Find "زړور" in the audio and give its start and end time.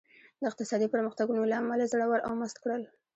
1.93-2.19